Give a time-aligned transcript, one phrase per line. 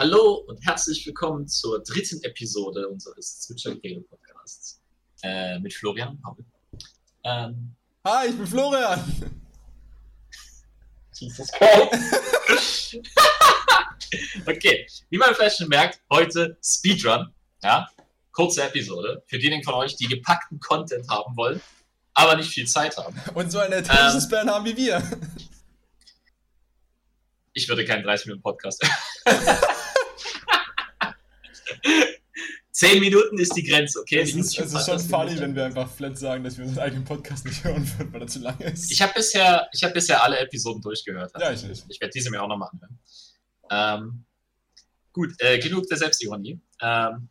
[0.00, 4.80] Hallo und herzlich willkommen zur dritten Episode unseres Zwitscher Gale Podcasts
[5.22, 6.46] äh, mit Florian und.
[7.22, 7.76] Ähm,
[8.06, 9.34] Hi, ich bin Florian.
[11.12, 12.96] Jesus Christ.
[14.46, 17.34] okay, wie man vielleicht schon merkt, heute Speedrun.
[17.62, 17.86] Ja,
[18.32, 21.60] kurze Episode für diejenigen von euch, die gepackten Content haben wollen,
[22.14, 23.20] aber nicht viel Zeit haben.
[23.34, 25.02] Und so eine Attention ähm, Span haben wie wir.
[27.52, 28.82] Ich würde keinen 30 Minuten Podcast.
[32.72, 34.20] Zehn Minuten ist die Grenze, okay?
[34.20, 37.04] Es ist, es ist schon funny, wenn wir einfach flat sagen, dass wir unseren eigenen
[37.04, 38.90] Podcast nicht hören würden, weil er zu lang ist.
[38.90, 41.34] Ich habe bisher, hab bisher alle Episoden durchgehört.
[41.34, 41.84] Also ja, ich nicht.
[41.88, 42.98] Ich werde diese mir auch nochmal anhören.
[43.70, 44.24] Ähm,
[45.12, 46.60] gut, äh, genug der Selbstironie.
[46.80, 47.28] Ähm,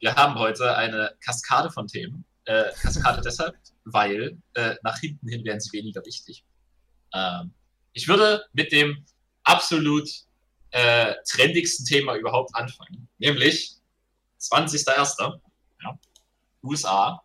[0.00, 2.24] wir haben heute eine Kaskade von Themen.
[2.44, 6.44] Äh, Kaskade deshalb, weil äh, nach hinten hin werden sie weniger wichtig.
[7.14, 7.52] Ähm,
[7.92, 9.04] ich würde mit dem
[9.44, 10.08] absolut
[10.70, 13.76] äh, trendigsten Thema überhaupt anfangen, nämlich
[14.40, 15.40] 20.01.
[15.82, 15.98] Ja,
[16.62, 17.22] USA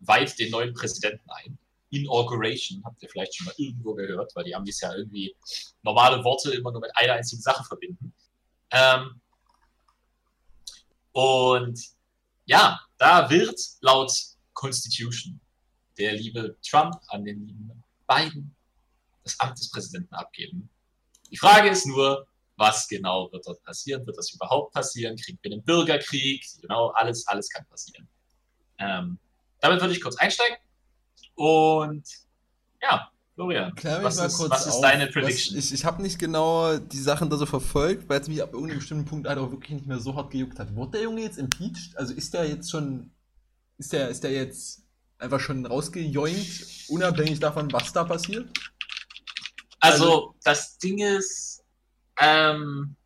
[0.00, 1.58] weiht den neuen Präsidenten ein.
[1.90, 5.34] Inauguration, habt ihr vielleicht schon mal irgendwo gehört, weil die Amis ja irgendwie
[5.82, 8.12] normale Worte immer nur mit einer einzigen Sache verbinden.
[8.70, 9.20] Ähm,
[11.12, 11.80] und
[12.46, 14.12] ja, da wird laut
[14.52, 15.40] Constitution
[15.98, 18.54] der liebe Trump an den lieben Biden
[19.22, 20.68] das Amt des Präsidenten abgeben.
[21.30, 22.26] Die Frage ist nur,
[22.56, 24.06] was genau wird dort passieren?
[24.06, 25.16] Wird das überhaupt passieren?
[25.16, 26.44] Kriegen wir einen Bürgerkrieg?
[26.60, 28.08] Genau, alles, alles kann passieren.
[28.78, 29.18] Ähm,
[29.60, 30.56] damit würde ich kurz einsteigen.
[31.34, 32.04] Und
[32.80, 35.56] ja, Florian, was, ist, was ist, deine Prediction?
[35.56, 38.52] Was, ich ich habe nicht genau die Sachen da so verfolgt, weil es mich ab
[38.52, 40.74] irgendeinem bestimmten Punkt halt auch wirklich nicht mehr so hart gejuckt hat.
[40.76, 41.96] Wurde der Junge jetzt impeached?
[41.96, 43.10] Also ist der jetzt schon,
[43.78, 44.84] ist der, ist der jetzt
[45.18, 48.48] einfach schon rausgejoint, unabhängig davon, was da passiert?
[49.80, 51.53] Also, also das Ding ist,
[52.20, 52.96] ähm,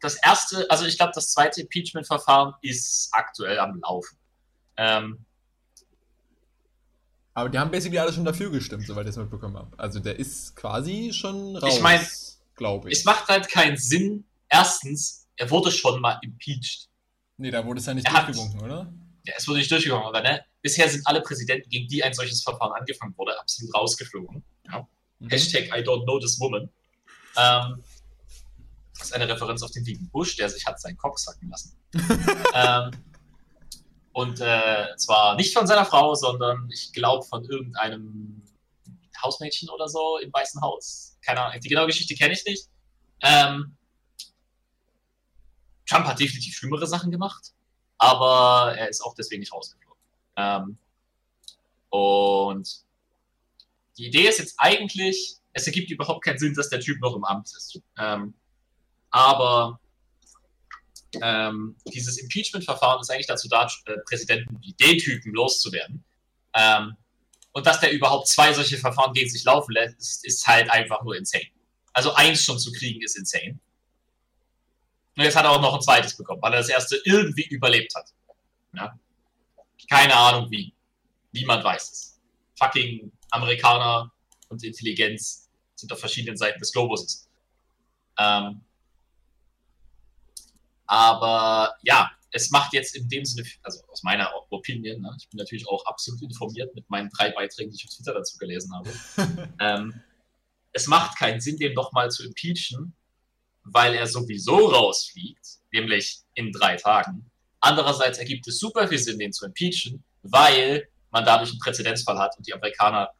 [0.00, 4.18] das erste, also ich glaube, das zweite Impeachment-Verfahren ist aktuell am Laufen.
[4.76, 5.24] Ähm,
[7.34, 9.78] aber die haben basically alle schon dafür gestimmt, soweit ich es mitbekommen habe.
[9.78, 12.06] Also der ist quasi schon raus, ich meine,
[12.56, 12.98] glaube ich.
[12.98, 14.24] Es macht halt keinen Sinn.
[14.48, 16.88] Erstens, er wurde schon mal impeached.
[17.38, 18.92] Nee, da wurde es ja nicht er durchgewunken, hat, oder?
[19.24, 22.42] Ja, es wurde nicht durchgewunken, aber ne, bisher sind alle Präsidenten, gegen die ein solches
[22.42, 24.44] Verfahren angefangen wurde, absolut rausgeflogen.
[24.70, 24.86] Ja.
[25.20, 25.30] Mhm.
[25.30, 26.68] Hashtag I don't know this woman.
[27.36, 27.82] Ähm,
[28.98, 31.76] das ist eine Referenz auf den lieben Bush, der sich hat seinen Kopf sacken lassen.
[32.54, 32.90] ähm,
[34.12, 38.42] und äh, zwar nicht von seiner Frau, sondern ich glaube von irgendeinem
[39.22, 41.16] Hausmädchen oder so im Weißen Haus.
[41.24, 42.68] Keine Ahnung, die genaue Geschichte kenne ich nicht.
[43.22, 43.76] Ähm,
[45.86, 47.52] Trump hat definitiv schlimmere Sachen gemacht,
[47.98, 50.02] aber er ist auch deswegen nicht rausgeflogen.
[50.36, 50.78] Ähm,
[51.90, 52.84] und
[53.98, 57.24] die Idee ist jetzt eigentlich, es ergibt überhaupt keinen Sinn, dass der Typ noch im
[57.24, 57.80] Amt ist.
[57.98, 58.34] Ähm,
[59.10, 59.80] aber
[61.20, 66.02] ähm, dieses Impeachment-Verfahren ist eigentlich dazu da, äh, Präsidenten wie den Typen loszuwerden.
[66.54, 66.96] Ähm,
[67.52, 71.02] und dass der überhaupt zwei solche Verfahren gegen sich laufen lässt, ist, ist, halt einfach
[71.02, 71.48] nur insane.
[71.92, 73.58] Also eins schon zu kriegen, ist insane.
[75.16, 77.94] Und jetzt hat er auch noch ein zweites bekommen, weil er das erste irgendwie überlebt
[77.94, 78.08] hat.
[78.74, 78.98] Ja?
[79.90, 80.72] Keine Ahnung wie.
[81.32, 82.20] Niemand weiß es.
[82.58, 84.10] Fucking Amerikaner
[84.48, 85.41] und Intelligenz
[85.82, 87.28] sind auf verschiedenen Seiten des Globus.
[88.18, 88.62] Ähm,
[90.86, 95.38] aber ja, es macht jetzt in dem Sinne, also aus meiner Opinion, ne, ich bin
[95.38, 98.90] natürlich auch absolut informiert mit meinen drei Beiträgen, die ich auf Twitter dazu gelesen habe.
[99.60, 100.02] ähm,
[100.72, 102.94] es macht keinen Sinn, den nochmal zu impeachen,
[103.64, 107.30] weil er sowieso rausfliegt, nämlich in drei Tagen.
[107.60, 112.36] Andererseits ergibt es super viel Sinn, den zu impeachen, weil man dadurch einen Präzedenzfall hat
[112.36, 113.10] und die Amerikaner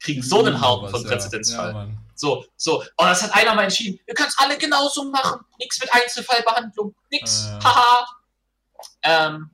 [0.00, 1.72] kriegen so einen Haufen von Präzedenzfall.
[1.72, 2.82] Ja, so, so.
[2.96, 4.00] Oh, das hat einer mal entschieden.
[4.06, 5.40] Wir können es alle genauso machen.
[5.58, 6.94] Nichts mit Einzelfallbehandlung.
[7.10, 7.46] Nix.
[7.46, 7.64] Äh.
[7.64, 8.06] Haha.
[9.02, 9.50] Ähm,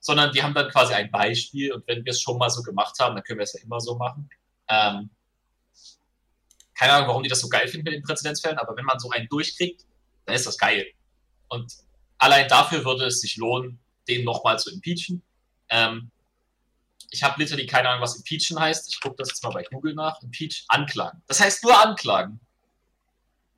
[0.00, 2.98] sondern die haben dann quasi ein Beispiel und wenn wir es schon mal so gemacht
[2.98, 4.28] haben, dann können wir es ja immer so machen.
[4.68, 5.10] Ähm,
[6.74, 9.10] keine Ahnung, warum die das so geil finden mit den Präzedenzfällen, aber wenn man so
[9.10, 9.84] einen durchkriegt,
[10.24, 10.86] dann ist das geil.
[11.48, 11.74] Und
[12.16, 13.78] allein dafür würde es sich lohnen,
[14.08, 15.22] den nochmal zu impeachen.
[15.68, 16.10] Ähm,
[17.10, 18.92] ich habe literally keine Ahnung, was impeachen heißt.
[18.92, 20.22] Ich gucke das jetzt mal bei Google nach.
[20.22, 21.22] Impeach, anklagen.
[21.26, 22.40] Das heißt nur anklagen.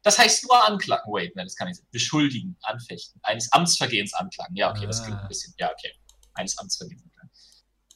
[0.03, 1.13] Das heißt nur anklagen.
[1.13, 1.91] Wait, nein, das kann ich nicht.
[1.91, 3.21] Beschuldigen, anfechten.
[3.23, 4.57] Eines Amtsvergehens anklagen.
[4.57, 5.29] Ja, okay, das klingt ein ah.
[5.29, 5.55] bisschen.
[5.59, 5.93] Ja, okay.
[6.35, 7.31] Eines Amtsvergehens anklagen.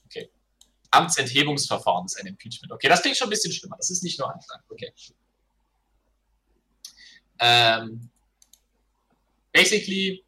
[0.04, 0.30] Okay.
[0.90, 2.72] Amtsenthebungsverfahren ist ein Impeachment.
[2.72, 3.76] Okay, das klingt schon ein bisschen schlimmer.
[3.76, 4.62] Das ist nicht nur anklagen.
[4.68, 4.92] Okay.
[7.38, 8.10] Ähm,
[9.52, 10.24] basically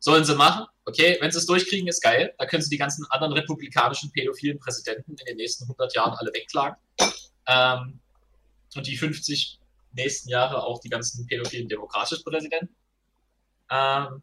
[0.00, 2.34] sollen sie machen okay, wenn sie es durchkriegen, ist geil.
[2.38, 6.32] Da können sie die ganzen anderen republikanischen pädophilen Präsidenten in den nächsten 100 Jahren alle
[6.32, 6.76] wegklagen.
[7.46, 8.00] Ähm,
[8.74, 9.60] und die 50
[9.92, 12.74] nächsten Jahre auch die ganzen pädophilen demokratischen Präsidenten.
[13.70, 14.22] Ähm,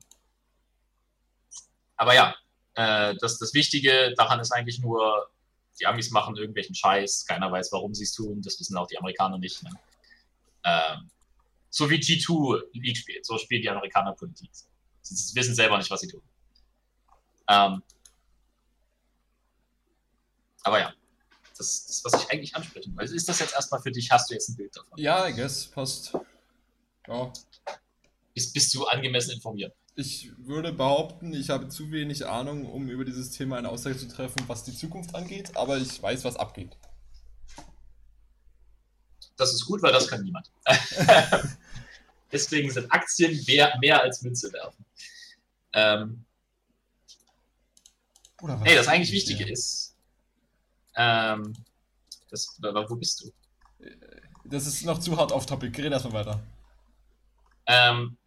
[1.98, 2.36] aber ja,
[2.74, 5.30] äh, das, das Wichtige daran ist eigentlich nur,
[5.80, 8.98] die Amis machen irgendwelchen Scheiß, keiner weiß, warum sie es tun, das wissen auch die
[8.98, 9.62] Amerikaner nicht.
[9.64, 9.72] Ne?
[10.64, 11.10] Ähm,
[11.70, 14.50] so wie G2 League spielt, so spielen die Amerikaner Politik.
[15.02, 16.22] Sie wissen selber nicht, was sie tun.
[17.48, 17.84] Ähm,
[20.64, 20.94] aber ja,
[21.58, 23.14] das, das, was ich eigentlich ansprechen wollte.
[23.14, 24.12] Ist das jetzt erstmal für dich?
[24.12, 24.98] Hast du jetzt ein Bild davon?
[24.98, 26.14] Ja, I guess, passt.
[27.08, 27.32] Ja.
[28.34, 29.74] Bist, bist du angemessen informiert?
[29.96, 34.08] Ich würde behaupten, ich habe zu wenig Ahnung, um über dieses Thema eine Aussage zu
[34.08, 36.76] treffen, was die Zukunft angeht, aber ich weiß, was abgeht.
[39.38, 40.52] Das ist gut, weil das kann niemand.
[42.32, 44.86] Deswegen sind Aktien mehr, mehr als Münze werfen.
[45.72, 46.25] Ähm,
[48.46, 49.96] Oder was hey, das eigentlich Wichtige ist,
[50.96, 51.54] ähm,
[52.30, 53.34] das, wo bist du?
[54.44, 55.76] Das ist noch zu hart auf Topic.
[55.82, 56.44] Red erstmal weiter.
[57.66, 58.18] Ähm,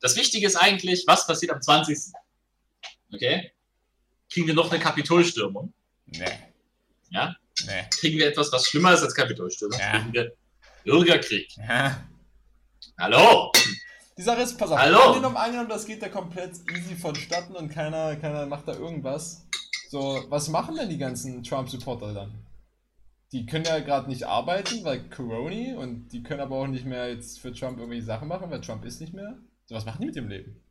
[0.00, 2.14] das Wichtige ist eigentlich, was passiert am 20.
[3.12, 3.52] Okay?
[4.30, 5.74] Kriegen wir noch eine Kapitolstürmung?
[6.06, 6.24] Nee.
[7.10, 7.36] Ja?
[7.66, 7.84] Nee.
[7.90, 9.78] Kriegen wir etwas, was schlimmer ist als Kapitolstürmung?
[9.78, 9.98] Ja.
[9.98, 10.32] Kriegen wir
[10.84, 11.54] Bürgerkrieg?
[11.58, 12.02] Ja.
[12.98, 13.52] Hallo?
[14.18, 14.98] Die Sache ist, pass auf, Hallo?
[15.00, 19.46] angenommen, angenommen, das geht da komplett easy vonstatten und keiner, keiner macht da irgendwas.
[19.88, 22.46] So, was machen denn die ganzen Trump-Supporter dann?
[23.32, 27.10] Die können ja gerade nicht arbeiten, weil Corona und die können aber auch nicht mehr
[27.10, 29.38] jetzt für Trump irgendwelche Sachen machen, weil Trump ist nicht mehr.
[29.64, 30.62] So, was machen die mit dem Leben?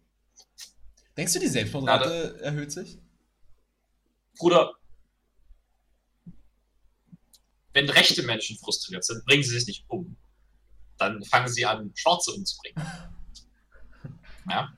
[1.18, 3.00] Denkst du, die Selbstmordrate erhöht sich?
[4.38, 4.76] Bruder,
[7.74, 10.18] wenn rechte Menschen frustriert sind, bringen sie sich nicht um.
[10.98, 12.84] Dann fangen sie an, Schwarze umzubringen.
[14.50, 14.74] Ja?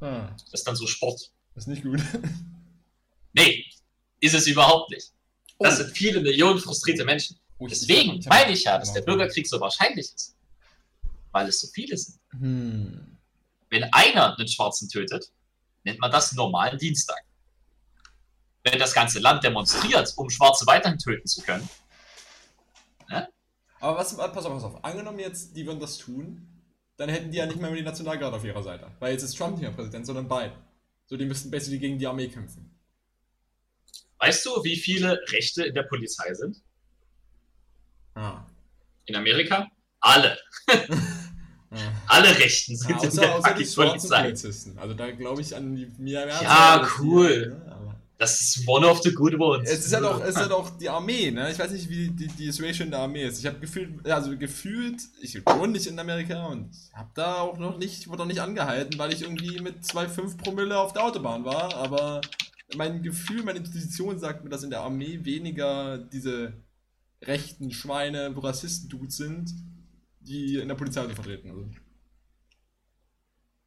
[0.00, 1.32] Ah, Das ist dann so Sport.
[1.54, 2.00] das ist nicht gut.
[3.32, 3.66] Nee,
[4.20, 5.12] ist es überhaupt nicht.
[5.58, 5.82] Das Oh.
[5.82, 7.38] sind viele Millionen frustrierte Menschen.
[7.58, 9.16] Oh, Deswegen meine ich ja, dass der Genau.
[9.18, 10.34] Bürgerkrieg so wahrscheinlich ist.
[11.32, 12.18] Weil es so viele sind.
[12.32, 13.18] Hm.
[13.68, 15.30] Wenn einer einen Schwarzen tötet,
[15.84, 17.22] nennt man das normalen Dienstag.
[18.64, 21.68] Wenn das ganze Land demonstriert, um Schwarze weiterhin töten zu können,
[23.80, 24.82] Aber was, pass auf, pass auf.
[24.84, 26.48] Angenommen jetzt, die würden das tun,
[26.96, 28.90] dann hätten die ja nicht mehr die Nationalgarde auf ihrer Seite.
[29.00, 30.52] Weil jetzt ist Trump nicht mehr Präsident, sondern Biden.
[31.06, 32.70] So, die müssten basically gegen die Armee kämpfen.
[34.18, 36.62] weißt du, wie viele Rechte in der Polizei sind?
[38.14, 38.44] Ah.
[39.06, 39.68] In Amerika?
[40.00, 40.38] Alle.
[40.68, 40.74] ah.
[42.08, 44.22] Alle Rechten sind Ja, in außer, der außer die Polizei.
[44.22, 44.78] Polizisten.
[44.78, 47.48] Also da glaube ich an die mehr Ja, als die- cool.
[47.48, 47.65] ne,
[48.18, 49.70] Das ist one of the good ones.
[49.70, 51.50] Es ist halt auch, es ist halt auch die Armee, ne?
[51.50, 53.38] Ich weiß nicht, wie die, die der Armee ist.
[53.38, 57.76] Ich habe gefühlt, also gefühlt, ich wohne nicht in Amerika und habe da auch noch
[57.76, 61.74] nicht, wurde noch nicht angehalten, weil ich irgendwie mit 2,5 Promille auf der Autobahn war.
[61.74, 62.22] Aber
[62.74, 66.54] mein Gefühl, meine Intuition sagt mir, dass in der Armee weniger diese
[67.22, 69.50] rechten Schweine, Rassisten-Dudes sind,
[70.20, 71.50] die in der Polizei vertreten.
[71.50, 71.68] Also.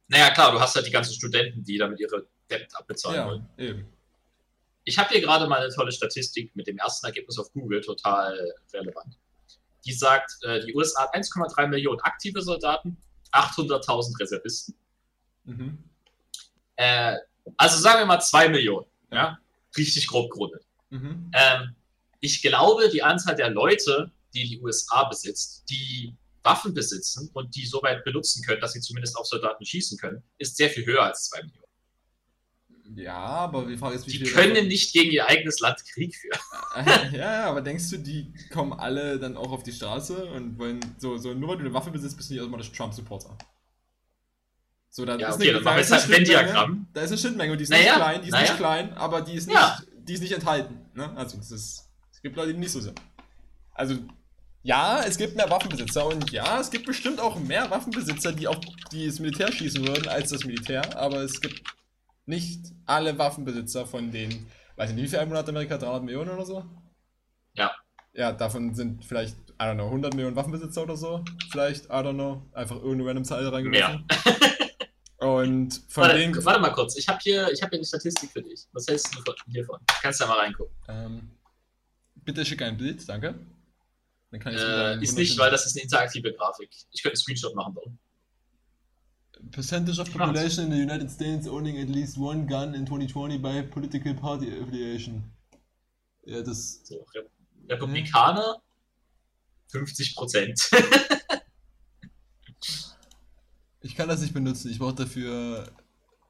[0.08, 3.46] Naja, klar, du hast halt die ganzen Studenten, die damit ihre Debt abbezahlen Ja, wollen.
[3.58, 3.86] eben.
[4.84, 8.54] Ich habe hier gerade mal eine tolle Statistik mit dem ersten Ergebnis auf Google, total
[8.72, 9.18] relevant.
[9.84, 12.96] Die sagt, äh, die USA hat 1,3 Millionen aktive Soldaten,
[13.32, 14.74] 800.000 Reservisten.
[15.44, 15.84] Mhm.
[16.76, 17.16] Äh,
[17.56, 18.86] also sagen wir mal 2 Millionen.
[19.10, 19.38] Ja?
[19.76, 20.64] Richtig grob gerundet.
[20.90, 21.30] Mhm.
[21.34, 21.74] Ähm,
[22.20, 27.66] ich glaube, die Anzahl der Leute, die die USA besitzt, die Waffen besitzen und die
[27.66, 31.02] so weit benutzen können, dass sie zumindest auf Soldaten schießen können, ist sehr viel höher
[31.02, 31.59] als 2 Millionen.
[32.96, 36.16] Ja, aber die Frage ist, wie Die können davon- nicht gegen ihr eigenes Land Krieg
[36.16, 36.38] führen.
[37.14, 41.16] ja, aber denkst du, die kommen alle dann auch auf die Straße und wollen so,
[41.16, 43.36] so nur weil du eine Waffe besitzt, bist du nicht automatisch Trump-Supporter.
[44.92, 46.86] So, da Ja, ist okay, eine, da wir ist eine halt Schnittmenge-.
[46.92, 48.42] Da ist eine Schnittmenge und die ist Naja, nicht klein, die ist naja.
[48.46, 49.78] nicht klein, aber die ist nicht, Ja.
[50.02, 50.80] die ist nicht enthalten.
[50.94, 51.16] Ne?
[51.16, 53.00] Also es ist, es gibt Leute, die nicht so sind.
[53.72, 53.94] Also
[54.62, 58.58] ja, es gibt mehr Waffenbesitzer und ja, es gibt bestimmt auch mehr Waffenbesitzer, die auf
[58.92, 61.62] die das Militär schießen würden als das Militär, aber es gibt
[62.26, 64.46] nicht alle Waffenbesitzer von den,
[64.76, 65.78] weiß ich nicht, wie viel Einwohner hat Amerika?
[65.78, 66.64] 300 Millionen oder so?
[67.54, 67.72] Ja.
[68.12, 71.24] Ja, davon sind vielleicht, I don't know, 100 Millionen Waffenbesitzer oder so.
[71.50, 74.04] Vielleicht, I don't know, einfach irgendeine random Zahl reingeworfen.
[75.18, 76.44] Und von Warte, denen.
[76.46, 78.66] warte mal kurz, ich habe hier, ich hab hier eine Statistik für dich.
[78.72, 79.78] Was hältst du von- hiervon?
[80.00, 80.74] Kannst du da mal reingucken.
[80.88, 81.30] Ähm,
[82.14, 83.34] bitte schick ein Bild, danke.
[84.30, 86.70] Dann kann ich Äh, ist nicht, weil das ist eine interaktive Grafik.
[86.90, 87.74] Ich könnte einen Screenshot machen.
[87.76, 87.98] Warum?
[89.50, 93.62] Percentage of population in the United States owning at least one gun in 2020 by
[93.62, 95.24] political party affiliation.
[96.24, 96.80] Ja, das.
[96.84, 97.28] So, Re
[97.68, 98.60] Republikaner
[99.68, 100.70] 50 Prozent.
[103.82, 105.66] Ich kann das nicht benutzen, ich brauche dafür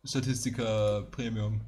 [0.04, 1.60] Statistiker Premium.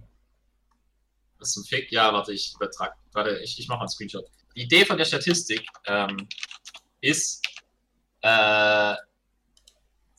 [1.38, 1.90] Das ist ein Fick.
[1.90, 2.94] Ja, warte, ich übertrag.
[3.12, 4.24] Warte, ich, ich mache mal einen Screenshot.
[4.54, 6.28] Die Idee von der Statistik ähm,
[7.00, 7.44] ist,
[8.20, 8.94] äh,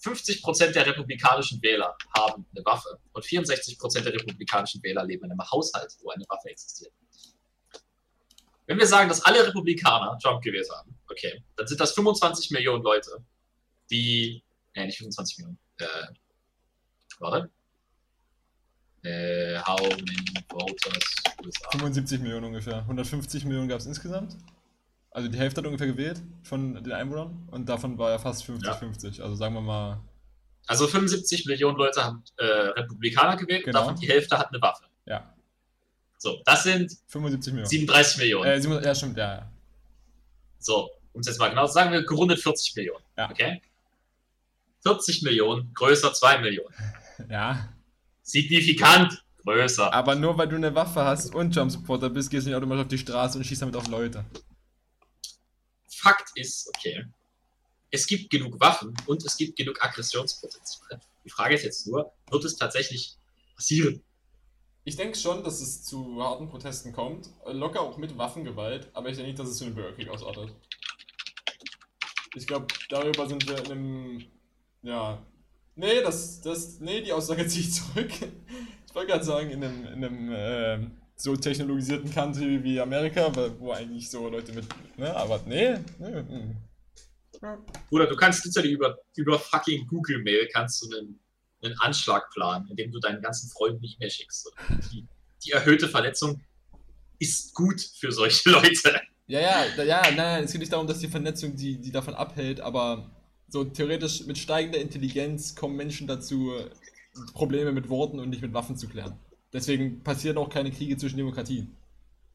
[0.04, 5.52] 50% der republikanischen Wähler haben eine Waffe und 64% der republikanischen Wähler leben in einem
[5.52, 6.94] Haushalt, wo eine Waffe existiert.
[8.66, 12.84] Wenn wir sagen, dass alle Republikaner Trump gewählt haben, okay, dann sind das 25 Millionen
[12.84, 13.24] Leute,
[13.92, 14.44] die,
[14.76, 15.86] nee, nicht 25 Millionen, äh,
[17.20, 17.50] warte,
[19.04, 21.04] äh, how many voters
[21.44, 21.72] USA?
[21.72, 22.78] 75 Millionen ungefähr.
[22.80, 24.38] 150 Millionen gab es insgesamt.
[25.14, 29.18] Also die Hälfte hat ungefähr gewählt von den Einwohnern und davon war ja fast 50-50.
[29.18, 29.24] Ja.
[29.24, 30.02] Also sagen wir mal.
[30.66, 33.82] Also 75 Millionen Leute haben äh, Republikaner gewählt genau.
[33.82, 34.86] und davon die Hälfte hat eine Waffe.
[35.06, 35.32] Ja.
[36.18, 37.70] So, das sind 75 Millionen.
[37.70, 38.46] 37 Millionen.
[38.46, 39.52] Äh, ja, stimmt, ja, ja.
[40.58, 43.04] So, um es jetzt mal genau zu sagen, wir gerundet 40 Millionen.
[43.16, 43.30] Ja.
[43.30, 43.62] Okay?
[44.82, 46.74] 40 Millionen, größer 2 Millionen.
[47.30, 47.70] Ja.
[48.24, 49.94] Signifikant größer.
[49.94, 52.82] Aber nur weil du eine Waffe hast und Jump Supporter bist, gehst du nicht automatisch
[52.82, 54.26] auf die Straße und schießt damit auf Leute.
[56.04, 57.06] Fakt ist, okay,
[57.90, 61.00] es gibt genug Waffen und es gibt genug Aggressionspotenzial.
[61.24, 63.16] Die Frage ist jetzt nur, wird es tatsächlich
[63.56, 64.04] passieren?
[64.84, 69.16] Ich denke schon, dass es zu harten Protesten kommt, locker auch mit Waffengewalt, aber ich
[69.16, 70.54] denke nicht, dass es zu einem Bürgerkrieg ausartet.
[72.36, 74.26] Ich glaube, darüber sind wir in einem,
[74.82, 75.26] ja,
[75.78, 78.12] nee, das, das, nee, die Aussage ziehe ich zurück.
[78.88, 83.72] Ich wollte gerade sagen, in einem, in einem äh, so technologisierten Country wie Amerika, wo
[83.72, 84.66] eigentlich so Leute mit,
[84.98, 86.56] ne, aber nee, nee, nee.
[87.90, 91.18] Bruder, du kannst literally über, über fucking Google Mail kannst du einen,
[91.64, 94.52] einen Anschlag planen, indem du deinen ganzen Freunden nicht mehr schickst.
[94.92, 95.08] Die,
[95.46, 96.42] die erhöhte Verletzung
[97.20, 99.00] ist gut für solche Leute.
[99.28, 102.16] Ja, ja, ja, nein, nein, es geht nicht darum, dass die Vernetzung die, die davon
[102.16, 103.10] abhält, aber
[103.48, 106.52] so theoretisch mit steigender Intelligenz kommen Menschen dazu,
[107.34, 109.18] Probleme mit Worten und nicht mit Waffen zu klären.
[109.54, 111.78] Deswegen passieren auch keine Kriege zwischen Demokratien.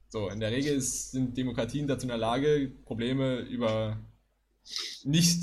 [0.09, 3.99] So, in der Regel ist, sind Demokratien dazu in der Lage, Probleme über
[5.05, 5.41] nicht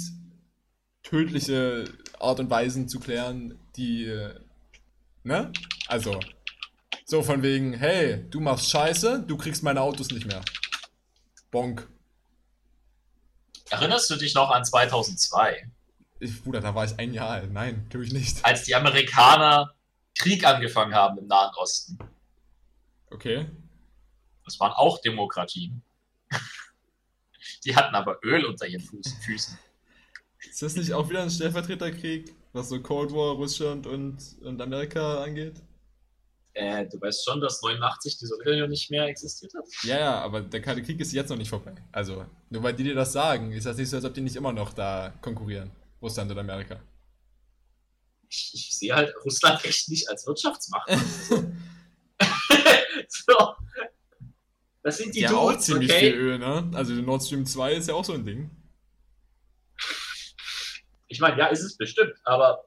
[1.03, 1.85] tödliche
[2.19, 4.11] Art und Weisen zu klären, die,
[5.23, 5.51] ne?
[5.87, 6.19] Also,
[7.05, 10.41] so von wegen, hey, du machst Scheiße, du kriegst meine Autos nicht mehr.
[11.51, 11.87] Bonk.
[13.69, 15.69] Erinnerst du dich noch an 2002?
[16.19, 17.51] Ich, Bruder, da war ich ein Jahr alt.
[17.51, 18.43] Nein, natürlich nicht.
[18.43, 19.74] Als die Amerikaner
[20.17, 21.97] Krieg angefangen haben im Nahen Osten.
[23.11, 23.47] Okay.
[24.45, 25.81] Das waren auch Demokratien.
[27.65, 29.57] Die hatten aber Öl unter ihren Füßen.
[30.39, 35.23] Ist das nicht auch wieder ein Stellvertreterkrieg, was so Cold War, Russland und, und Amerika
[35.23, 35.61] angeht?
[36.53, 39.65] Äh, du weißt schon, dass 89 die Sowjetunion nicht mehr existiert hat?
[39.83, 41.75] Ja, ja, aber der Kalte Krieg ist jetzt noch nicht vorbei.
[41.91, 44.37] Also, nur weil die dir das sagen, ist das nicht so, als ob die nicht
[44.37, 45.71] immer noch da konkurrieren.
[46.01, 46.79] Russland und Amerika
[48.35, 50.89] ich, ich sehe halt Russland echt nicht als Wirtschaftsmacht.
[53.07, 53.55] so.
[54.83, 56.11] Das sind die ja, Dudes, auch ziemlich okay?
[56.11, 56.69] viel Öl, ne?
[56.73, 58.51] Also Nord Stream 2 ist ja auch so ein Ding.
[61.07, 62.65] Ich meine, ja, ist es bestimmt, aber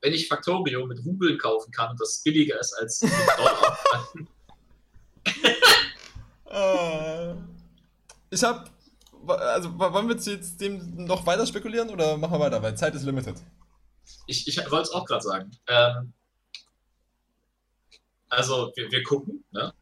[0.00, 3.00] wenn ich Factorio mit Rubeln kaufen kann und das billiger ist als
[3.36, 3.78] Dollar.
[6.46, 7.36] uh,
[8.30, 8.70] ich hab.
[9.26, 12.62] Also, wollen wir jetzt dem noch weiter spekulieren oder machen wir weiter?
[12.62, 13.36] Weil Zeit ist limited.
[14.26, 15.50] Ich, ich wollte es auch gerade sagen.
[15.66, 16.12] Ähm,
[18.28, 19.72] also, wir, wir gucken, ne?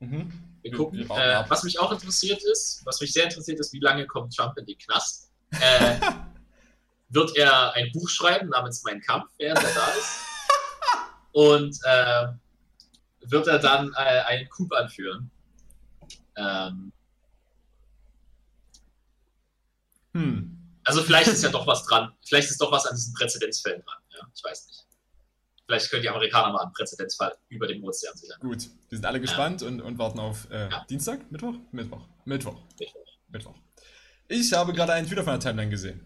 [0.00, 0.32] Mhm.
[0.62, 1.08] Wir gucken.
[1.08, 4.34] Wir äh, was mich auch interessiert ist, was mich sehr interessiert ist, wie lange kommt
[4.34, 5.30] Trump in den Knast?
[5.50, 6.00] Äh,
[7.08, 10.20] wird er ein Buch schreiben namens Mein Kampf, während er da ist?
[11.32, 12.26] Und äh,
[13.30, 15.30] wird er dann äh, einen Coup anführen?
[16.36, 16.92] Ähm,
[20.12, 20.63] hm.
[20.84, 22.12] Also vielleicht ist ja doch was dran.
[22.26, 23.96] Vielleicht ist doch was an diesen Präzedenzfällen dran.
[24.10, 24.84] Ja, ich weiß nicht.
[25.66, 28.38] Vielleicht können die Amerikaner mal einen Präzedenzfall über den Ozean sichern.
[28.40, 29.68] Gut, wir sind alle gespannt ja.
[29.68, 30.84] und, und warten auf äh, ja.
[30.90, 31.54] Dienstag, Mittwoch?
[31.72, 32.06] Mittwoch.
[32.26, 32.60] Mittwoch.
[32.78, 33.06] Mittwoch.
[33.28, 33.54] Mittwoch.
[34.28, 36.00] Ich habe gerade einen Tweet auf meiner Timeline gesehen.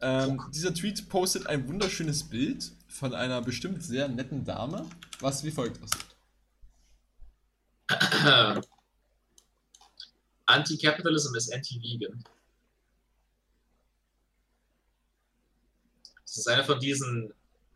[0.00, 0.50] Ähm, oh.
[0.50, 4.86] Dieser Tweet postet ein wunderschönes Bild von einer bestimmt sehr netten Dame,
[5.20, 6.06] was wie folgt aussieht.
[10.46, 12.22] Anti-Capitalism is anti-vegan.
[16.34, 17.32] Das ist einer von diesen,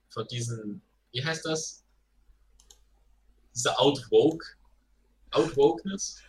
[0.09, 1.85] von diesen, wie heißt das?
[3.55, 4.45] Diese Outwoke.
[5.31, 6.21] Outwokeness?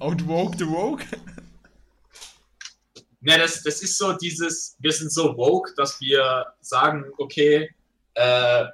[0.00, 1.04] Outwoke the Woke?
[3.20, 7.72] Ja, das, das ist so dieses, wir sind so woke, dass wir sagen, okay,
[8.14, 8.64] äh,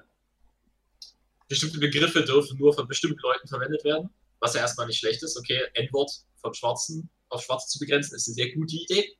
[1.48, 4.08] bestimmte Begriffe dürfen nur von bestimmten Leuten verwendet werden,
[4.40, 5.36] was ja erstmal nicht schlecht ist.
[5.36, 9.18] Okay, N-Wort von Schwarzen auf Schwarze zu begrenzen, ist eine sehr gute Idee.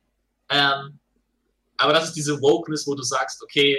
[0.49, 0.99] Ähm,
[1.77, 3.77] aber das ist diese Wokeness, wo du sagst, okay,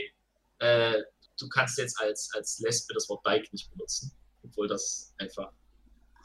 [0.59, 1.03] äh,
[1.39, 4.13] du kannst jetzt als, als Lesbe das Wort Bike nicht benutzen,
[4.43, 5.51] obwohl das einfach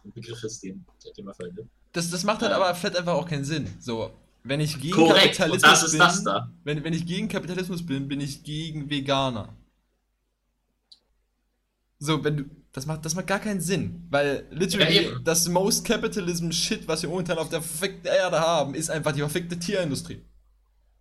[0.04, 0.86] ein Begriff ist, den,
[1.18, 1.68] den man verwendet.
[1.92, 3.68] Das, das macht halt ähm, aber vielleicht einfach auch keinen Sinn.
[3.80, 4.12] So,
[4.44, 6.52] Wenn ich gegen Korrekt, Kapitalismus und das ist bin, das da.
[6.64, 9.56] Wenn, wenn ich gegen Kapitalismus bin, bin ich gegen Veganer.
[12.00, 12.46] So, wenn du.
[12.74, 14.08] Das macht, das macht gar keinen Sinn.
[14.10, 18.74] Weil literally Ja, das most capitalism shit, was wir momentan auf der verfickten Erde haben,
[18.74, 20.26] ist einfach die verfickte Tierindustrie.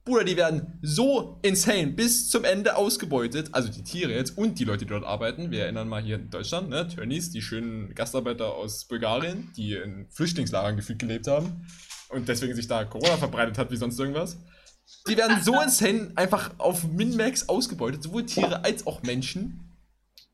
[0.04, 3.50] Bruder, die werden so insane bis zum Ende ausgebeutet.
[3.52, 5.52] Also die Tiere jetzt und die Leute, die dort arbeiten.
[5.52, 6.88] Wir erinnern mal hier in Deutschland, ne?
[6.88, 11.66] Tönnies, die schönen Gastarbeiter aus Bulgarien, die in Flüchtlingslagern gefühlt gelebt haben
[12.08, 14.36] und deswegen sich da Corona verbreitet hat wie sonst irgendwas.
[15.08, 19.60] Die werden so insane einfach auf Min-Max ausgebeutet, sowohl Tiere als auch Menschen.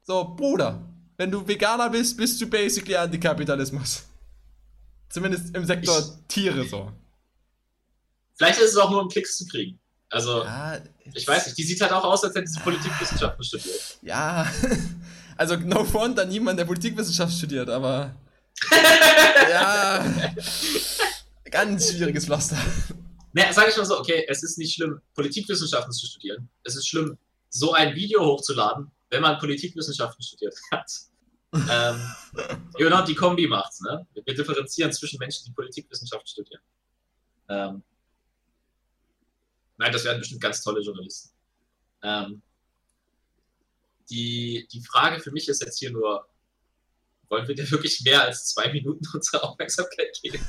[0.02, 4.04] So, Bruder, wenn du Veganer bist, bist du basically Antikapitalismus.
[5.10, 6.90] Zumindest im Sektor Ich- Tiere so.
[8.38, 9.78] Vielleicht ist es auch nur um Klicks zu kriegen.
[10.10, 10.80] Also, Ja,
[11.12, 13.98] ich weiß nicht, die sieht halt auch aus, als hätte sie Politikwissenschaften studiert.
[14.00, 14.50] Ja,
[15.36, 18.14] also no front an niemand, der Politikwissenschaft studiert, aber
[19.50, 20.32] ja,
[21.50, 22.56] ganz schwieriges Pflaster.
[23.32, 26.48] Naja, sage ich mal so, okay, es ist nicht schlimm, Politikwissenschaften zu studieren.
[26.62, 27.18] Es ist schlimm,
[27.50, 30.90] so ein Video hochzuladen, wenn man Politikwissenschaften studiert hat.
[31.52, 32.14] ähm,
[32.76, 34.06] genau, die Kombi macht's, ne?
[34.14, 36.62] Wir differenzieren zwischen Menschen, die Politikwissenschaften studieren.
[37.48, 37.82] Ähm,
[39.78, 41.30] nein, das werden bestimmt ganz tolle Journalisten.
[42.02, 42.42] Ähm,
[44.10, 46.26] die, die Frage für mich ist jetzt hier nur,
[47.28, 50.44] wollen wir dir wirklich mehr als zwei Minuten unsere Aufmerksamkeit geben?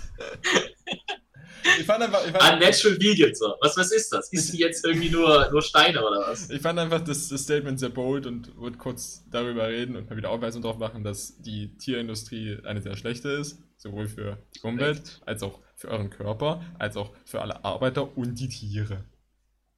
[1.78, 3.54] Ich fand einfach, ich fand, Unnatural Vegan, so.
[3.62, 4.32] Was, was ist das?
[4.32, 6.50] Ist die jetzt irgendwie nur, nur Steine oder was?
[6.50, 10.16] ich fand einfach das, das Statement sehr bold und würde kurz darüber reden und mal
[10.16, 15.22] wieder Aufweisung darauf machen, dass die Tierindustrie eine sehr schlechte ist, sowohl für die Umwelt,
[15.26, 19.04] als auch für euren Körper, als auch für alle Arbeiter und die Tiere.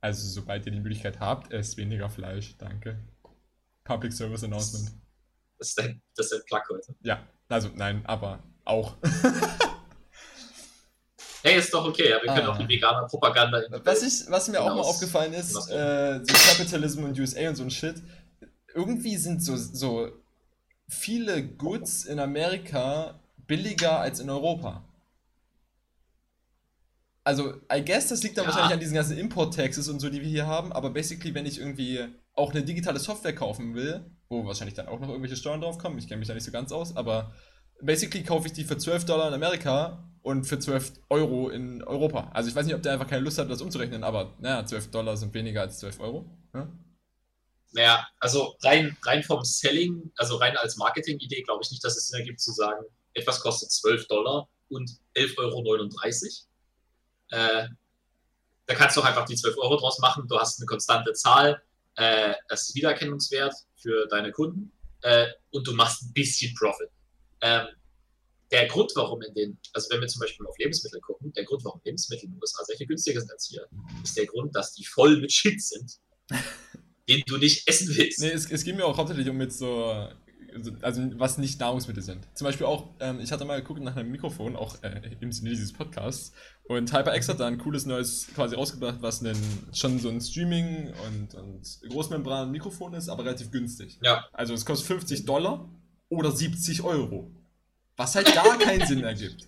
[0.01, 2.99] Also sobald ihr die Möglichkeit habt, esst weniger Fleisch, danke.
[3.83, 4.91] Public Service Announcement.
[5.59, 6.95] Das ist dein, das ist dein Plug heute.
[7.01, 8.95] Ja, also nein, aber auch.
[11.43, 12.51] Hey, ist doch okay, ja, wir können Ah.
[12.51, 15.69] auch die vegane Propaganda in Was, ich, was mir auch mal Hinaus- aufgefallen ist, hinaus-
[15.71, 17.95] äh, so Capitalism und USA und so ein Shit,
[18.75, 20.11] irgendwie sind so, so
[20.87, 24.83] viele Goods in Amerika billiger als in Europa.
[27.23, 28.49] Also, I guess, das liegt dann Ja.
[28.49, 31.59] wahrscheinlich an diesen ganzen Import-Taxes und so, die wir hier haben, aber basically, wenn ich
[31.59, 31.99] irgendwie
[32.33, 35.99] auch eine digitale Software kaufen will, wo wahrscheinlich dann auch noch irgendwelche Steuern drauf kommen,
[35.99, 37.33] ich kenne mich da nicht so ganz aus, aber
[37.81, 42.31] basically kaufe ich die für 12 Dollar in Amerika und für 12 Euro in Europa.
[42.33, 44.89] Also ich weiß nicht, ob der einfach keine Lust hat, das umzurechnen, aber naja, 12
[44.91, 46.21] Dollar sind weniger als 12 Euro.
[46.53, 46.59] ne?
[46.61, 46.71] Ja?
[47.73, 52.07] Naja, also rein, rein vom Selling, also rein als Marketing-Idee, glaube ich nicht, dass es
[52.07, 55.87] Sinn ergibt zu sagen, etwas kostet 12 Dollar und 11,39 Euro.
[57.31, 57.67] Äh,
[58.67, 60.27] da kannst du auch einfach die 12 Euro draus machen.
[60.27, 61.61] Du hast eine konstante Zahl,
[61.95, 66.89] äh, das ist Wiedererkennungswert für deine Kunden äh, und du machst ein bisschen Profit.
[67.41, 67.67] Ähm,
[68.51, 71.63] der Grund, warum in den, also wenn wir zum Beispiel auf Lebensmittel gucken, der Grund,
[71.63, 73.65] warum Lebensmittel in den USA sehr viel günstiger sind als hier,
[74.03, 75.99] ist der Grund, dass die voll mit Shit sind,
[77.09, 78.19] den du nicht essen willst.
[78.19, 80.09] Nee, es, es geht mir auch hauptsächlich um jetzt so,
[80.81, 82.27] also was nicht Nahrungsmittel sind.
[82.33, 85.49] Zum Beispiel auch, ähm, ich hatte mal geguckt nach einem Mikrofon, auch äh, im Sinne
[85.51, 86.33] dieses Podcasts,
[86.63, 89.37] und HyperX hat da ein cooles neues quasi rausgebracht, was einen,
[89.73, 93.99] schon so ein Streaming- und, und Großmembran-Mikrofon ist, aber relativ günstig.
[94.01, 94.25] Ja.
[94.33, 95.69] Also es kostet 50 Dollar
[96.09, 97.31] oder 70 Euro.
[97.97, 99.47] Was halt gar keinen Sinn ergibt.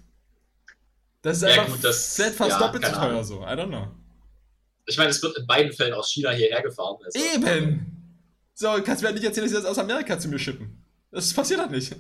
[1.21, 3.23] Das ist Ja, einfach gut, das- fast ja, doppelt so teuer Ahnung.
[3.23, 3.41] so.
[3.43, 3.87] I don't know.
[4.85, 6.97] Ich meine, es wird in beiden Fällen aus China hierher gefahren.
[7.05, 7.89] Also, Eben!
[8.53, 10.82] So, kannst du mir halt nicht erzählen, dass sie das aus Amerika zu mir schippen.
[11.13, 11.95] Das passiert halt nicht.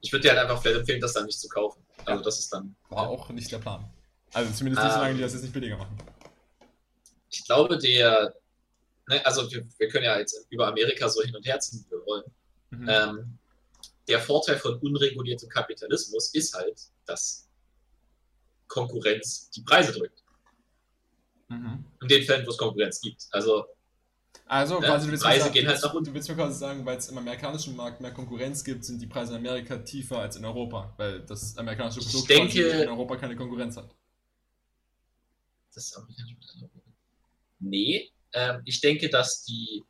[0.00, 1.80] Ich würde dir halt einfach vielleicht empfehlen, das dann nicht zu kaufen.
[2.04, 2.74] Also das ist dann.
[2.88, 3.88] War auch nicht der Plan.
[4.32, 4.98] Also zumindest nicht, Ähm.
[4.98, 5.96] solange die das jetzt nicht billiger machen.
[7.30, 8.34] Ich glaube, der.
[9.08, 11.90] Ne, also wir, wir können ja jetzt über Amerika so hin und her ziehen, wie
[11.92, 12.24] wir wollen.
[12.70, 12.88] Mhm.
[12.88, 13.38] Ähm,
[14.08, 17.48] der Vorteil von unreguliertem Kapitalismus ist halt, dass
[18.66, 20.24] Konkurrenz die Preise drückt.
[21.48, 21.84] Mhm.
[22.00, 23.26] In den Fällen, wo es Konkurrenz gibt.
[23.30, 23.66] Also
[24.46, 26.04] Also Ja, quasi, du willst, Preise gehen du, halt willst, nach unten.
[26.10, 29.06] du willst mir quasi sagen, weil es im amerikanischen Markt mehr Konkurrenz gibt, sind die
[29.06, 33.16] Preise in Amerika tiefer als in Europa, weil das amerikanische Ich Produkt denke- in Europa
[33.16, 33.94] keine Konkurrenz hat.
[35.74, 36.36] Das ist amerikanisch.
[37.60, 39.84] Nee, ähm, ich denke, dass die,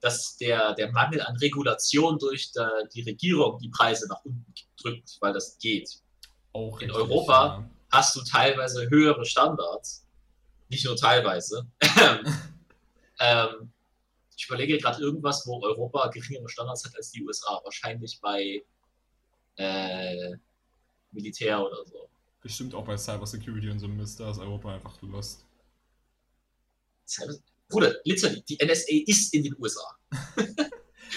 [0.00, 4.44] dass der, der Mangel an Regulation durch der, die Regierung die Preise nach unten
[4.80, 5.90] drückt, weil das geht.
[6.52, 7.68] Auch In richtig, Europa?
[7.90, 10.06] Hast du teilweise höhere Standards,
[10.68, 11.66] nicht nur teilweise.
[13.20, 13.72] ähm,
[14.36, 17.60] ich überlege gerade irgendwas, wo Europa geringere Standards hat als die USA.
[17.64, 18.62] Wahrscheinlich bei
[19.56, 20.36] äh,
[21.10, 22.08] Militär oder so.
[22.42, 25.44] Bestimmt auch bei Cybersecurity und so Mist, da ist Europa einfach lost.
[27.06, 27.34] Cyber
[27.68, 29.96] Bruder, literally, die NSA ist in den USA.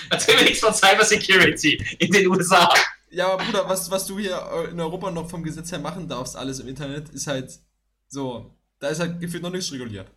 [0.09, 2.73] Erzähl mir nichts von Cybersecurity in den USA.
[3.11, 6.35] Ja, aber Bruder, was, was du hier in Europa noch vom Gesetz her machen darfst,
[6.35, 7.59] alles im Internet, ist halt
[8.07, 10.09] So, da ist halt gefühlt noch nichts reguliert.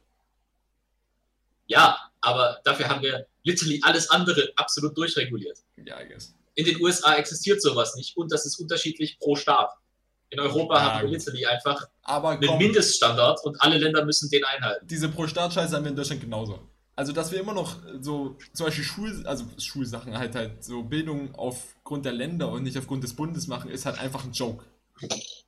[1.67, 5.59] Ja, aber dafür haben wir literally alles andere absolut durchreguliert.
[5.85, 6.35] Ja, I guess.
[6.55, 9.71] In den USA existiert sowas nicht und das ist unterschiedlich pro Staat.
[10.31, 14.31] In Europa Ja, haben wir literally einfach Aber einen komm, Mindeststandard und alle Länder müssen
[14.31, 14.87] den einhalten.
[14.87, 16.59] diese Pro-Staat-Scheiße haben wir in Deutschland genauso.
[16.95, 21.35] Also, dass wir immer noch so, zum Beispiel Schul, also Schulsachen halt halt so Bildung
[21.35, 24.65] aufgrund der Länder und nicht aufgrund des Bundes machen, ist halt einfach ein Joke.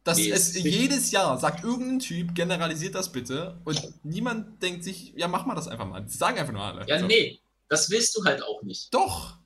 [0.02, 4.84] Das Nee, es ist jedes Jahr sagt irgendein Typ, generalisiert das bitte und niemand denkt
[4.84, 6.02] sich, ja, mach mal das einfach mal.
[6.02, 6.86] Das sagen einfach nur alle.
[6.86, 7.06] Ja, So.
[7.06, 8.92] nee, das willst du halt auch nicht.
[8.92, 9.38] Doch!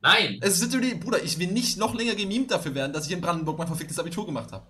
[0.00, 3.12] Nein, Es ist natürlich, Bruder, ich will nicht noch länger gemimt dafür werden, dass ich
[3.12, 4.66] in Brandenburg mein verficktes Abitur gemacht habe.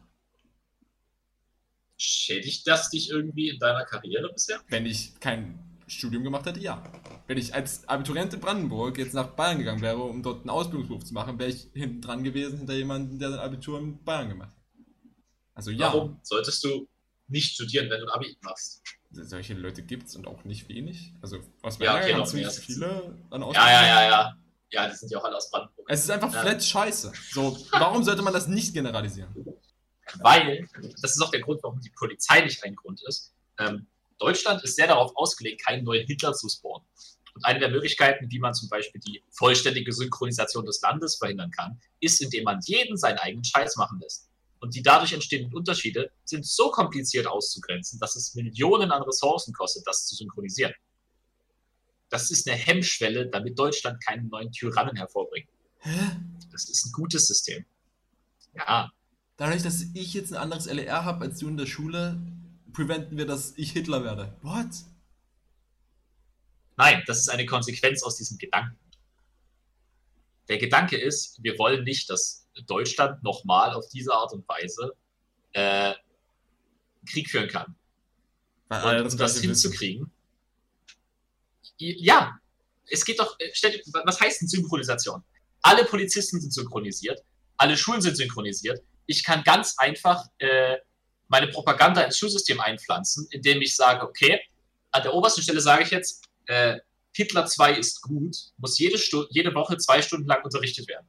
[1.96, 4.60] schädigt das dich irgendwie in deiner Karriere bisher?
[4.68, 6.82] Wenn ich kein Studium gemacht hätte, ja.
[7.26, 11.04] Wenn ich als Abiturient in Brandenburg jetzt nach Bayern gegangen wäre, um dort einen Ausbildungsberuf
[11.04, 14.50] zu machen, wäre ich hinten dran gewesen hinter jemandem, der sein Abitur in Bayern gemacht
[14.50, 14.62] hat.
[15.54, 16.88] Also ja, Warum solltest du
[17.28, 18.82] nicht studieren, wenn du ein Abi machst?
[19.14, 21.12] solche Leute gibt es und auch nicht wenig.
[21.20, 24.36] Also aus Ja, meiner okay, ja, noch ziemlich viele an Ja, ja, ja, ja.
[24.70, 25.86] Ja, die sind ja auch alle aus Brandenburg.
[25.90, 26.40] Es ist einfach Ja.
[26.40, 27.12] flat scheiße.
[27.30, 29.34] So, warum sollte man das nicht generalisieren?
[30.20, 30.66] Weil,
[31.02, 33.34] das ist auch der Grund, warum die Polizei nicht ein Grund ist.
[33.58, 33.86] Ähm,
[34.22, 36.86] Deutschland ist sehr darauf ausgelegt, keinen neuen Hitler zu spawnen.
[37.34, 41.80] Und eine der Möglichkeiten, wie man zum Beispiel die vollständige Synchronisation des Landes verhindern kann,
[42.00, 44.28] ist, indem man jeden seinen eigenen Scheiß machen lässt.
[44.60, 49.86] Und die dadurch entstehenden Unterschiede sind so kompliziert auszugrenzen, dass es Millionen an Ressourcen kostet,
[49.86, 50.74] das zu synchronisieren.
[52.10, 55.48] Das ist eine Hemmschwelle, damit Deutschland keinen neuen Tyrannen hervorbringt.
[56.52, 57.64] Das ist ein gutes System.
[58.54, 58.92] Ja,
[59.42, 62.20] Dadurch, dass ich jetzt ein anderes LER habe als du in der Schule,
[62.72, 64.36] preventen wir, dass ich Hitler werde.
[64.42, 64.68] What?
[66.76, 68.78] Nein, das ist eine Konsequenz aus diesem Gedanken.
[70.48, 74.92] Der Gedanke ist, wir wollen nicht, dass Deutschland nochmal auf diese Art und Weise
[75.52, 75.94] äh,
[77.06, 77.76] Krieg führen kann.
[78.68, 79.48] Weil Und um das wissen.
[79.48, 80.10] hinzukriegen,
[81.78, 82.38] ja,
[82.86, 85.22] es geht doch, äh, stell, was heißt denn Synchronisation?
[85.62, 87.20] Alle Polizisten sind synchronisiert,
[87.56, 88.82] alle Schulen sind synchronisiert.
[89.06, 90.78] Ich kann ganz einfach äh,
[91.32, 94.38] meine Propaganda ins Schulsystem einpflanzen, indem ich sage, okay,
[94.90, 96.78] an der obersten Stelle sage ich jetzt, äh,
[97.14, 101.08] Hitler 2 ist gut, muss jede, Stu jede Woche zwei Stunden lang unterrichtet werden.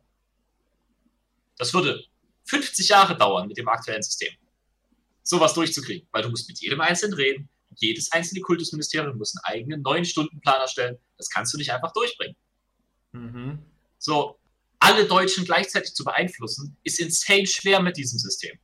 [1.57, 2.05] Das würde
[2.45, 4.33] 50 Jahre dauern mit dem aktuellen System,
[5.23, 9.81] sowas durchzukriegen, weil du musst mit jedem Einzelnen reden, jedes einzelne Kultusministerium muss einen eigenen
[9.81, 10.97] neuen Stundenplan erstellen.
[11.17, 12.36] Das kannst du nicht einfach durchbringen.
[13.12, 13.59] Mhm.
[13.97, 14.39] So,
[14.79, 18.57] alle Deutschen gleichzeitig zu beeinflussen, ist insane schwer mit diesem System.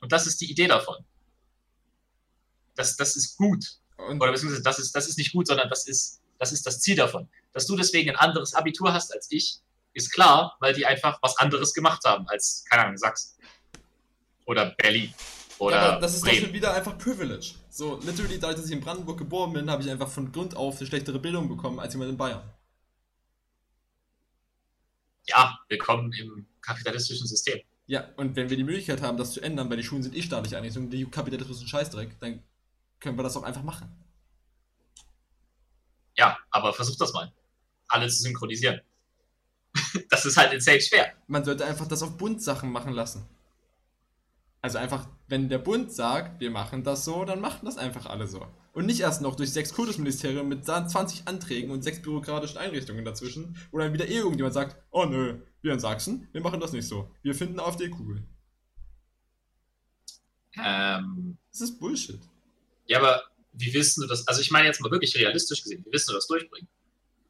[0.00, 0.96] Und das ist die Idee davon.
[2.74, 3.64] Das, das ist gut.
[3.96, 6.80] Und Oder beziehungsweise das ist, das ist nicht gut, sondern das ist, das ist das
[6.80, 7.28] Ziel davon.
[7.52, 9.60] Dass du deswegen ein anderes Abitur hast als ich,
[9.94, 13.34] ist klar, weil die einfach was anderes gemacht haben als, keine Ahnung, Sachsen.
[14.44, 15.12] Oder Berlin.
[15.58, 16.44] Oder ja, das ist doch Bremen.
[16.44, 17.54] schon wieder einfach Privilege.
[17.70, 20.78] So, literally, dadurch, dass ich in Brandenburg geboren bin, habe ich einfach von Grund auf
[20.78, 22.42] eine schlechtere Bildung bekommen als jemand in Bayern.
[25.26, 27.60] Ja, willkommen im kapitalistischen System.
[27.86, 30.22] Ja, und wenn wir die Möglichkeit haben, das zu ändern, weil die Schulen sind eh
[30.22, 32.42] staatlich einrichtungen, und die Kapitalismus ist ein Scheißdreck, dann
[32.98, 33.88] können wir das auch einfach machen.
[36.16, 37.32] Ja, aber versuch das mal.
[37.88, 38.80] Alle zu synchronisieren.
[40.10, 41.12] das ist halt insane schwer.
[41.28, 43.28] Man sollte einfach das auf Bund-Sachen machen lassen.
[44.62, 48.26] Also einfach, wenn der Bund sagt, wir machen das so, dann machen das einfach alle
[48.26, 48.44] so.
[48.72, 53.56] Und nicht erst noch durch sechs Kultusministerien mit 20 Anträgen und sechs bürokratischen Einrichtungen dazwischen,
[53.70, 56.88] wo dann wieder eh irgendjemand sagt, oh nö, wir in Sachsen, wir machen das nicht
[56.88, 57.10] so.
[57.22, 58.22] Wir finden AfD cool.
[60.58, 62.20] Ähm, Das ist Bullshit.
[62.86, 64.26] ja, aber wie willst du das?
[64.28, 66.68] Also ich meine jetzt mal wirklich realistisch gesehen, wie willst du das durchbringen?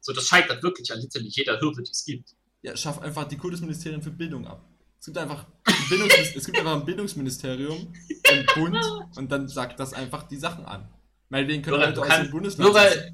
[0.01, 2.35] So, das scheitert wirklich an literally jeder Hürde, die es gibt.
[2.61, 4.63] Ja, schaff einfach die Kultusministerien für Bildung ab.
[4.99, 7.93] Es gibt einfach ein, Bildungsmis es gibt einfach ein Bildungsministerium
[8.31, 8.77] im Bund
[9.15, 10.87] und dann sagt das einfach die Sachen an.
[11.29, 13.13] Meinetwegen können Leute aus dem Bundesland nur, weil,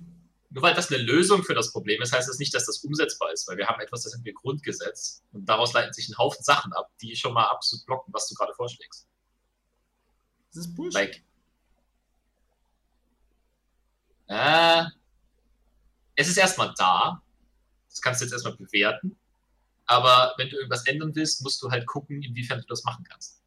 [0.53, 3.33] nur weil das eine Lösung für das Problem ist, heißt das nicht, dass das umsetzbar
[3.33, 6.43] ist, weil wir haben etwas, das sind wir Grundgesetz und daraus leiten sich ein Haufen
[6.43, 9.07] Sachen ab, die schon mal absolut blocken, was du gerade vorschlägst.
[10.53, 10.93] Das ist Bullshit.
[10.93, 11.23] Like,
[14.27, 14.85] äh,
[16.15, 17.23] es ist erstmal da,
[17.89, 19.17] das kannst du jetzt erstmal bewerten,
[19.87, 23.41] aber wenn du irgendwas ändern willst, musst du halt gucken, inwiefern du das machen kannst.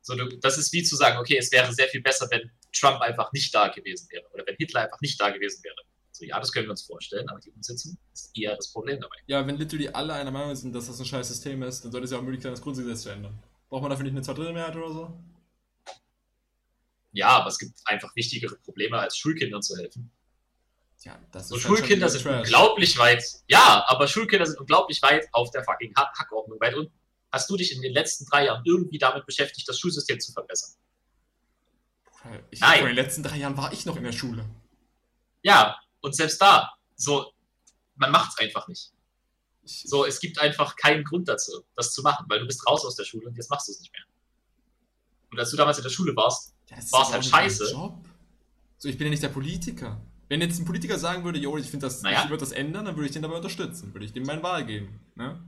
[0.00, 3.00] So, du, das ist wie zu sagen, okay, es wäre sehr viel besser, wenn Trump
[3.00, 5.76] einfach nicht da gewesen wäre oder wenn Hitler einfach nicht da gewesen wäre.
[6.12, 9.16] So, ja, das können wir uns vorstellen, aber die Umsetzung ist eher das Problem dabei.
[9.26, 12.04] Ja, wenn literally alle einer Meinung sind, dass das ein scheiß System ist, dann sollte
[12.04, 13.36] es ja auch möglich sein, das Grundgesetz zu ändern.
[13.68, 15.18] Braucht man dafür nicht eine Zweidrittelmehrheit oder so?
[17.12, 20.10] Ja, aber es gibt einfach wichtigere Probleme, als Schulkindern zu helfen.
[21.02, 22.38] Ja, das So ist halt Schulkinder sind Trash.
[22.46, 23.24] unglaublich weit.
[23.48, 26.92] Ja, aber Schulkinder sind unglaublich weit auf der fucking Ha- Hackordnung weit unten.
[27.30, 30.74] Hast du dich in den letzten drei Jahren irgendwie damit beschäftigt, das Schulsystem zu verbessern?
[32.50, 32.78] Ich, Nein.
[32.80, 34.44] Vor den letzten drei Jahren war ich noch in der Schule.
[35.42, 37.32] Ja, und selbst da, so,
[37.96, 38.92] man macht es einfach nicht.
[39.62, 42.84] Ich, So, es gibt einfach keinen Grund dazu, das zu machen, weil du bist raus
[42.84, 44.02] aus der Schule und jetzt machst du es nicht mehr.
[45.30, 47.66] Und als du damals in der Schule warst, ja, war's aber halt scheiße.
[47.66, 50.00] So, ich bin ja nicht der Politiker.
[50.28, 52.22] Wenn jetzt ein Politiker sagen würde, jo, ich finde das, Naja.
[52.24, 53.92] ich würde das ändern, dann würde ich den dabei unterstützen.
[53.92, 55.00] Würde ich dem meine Wahl geben.
[55.14, 55.42] Ne?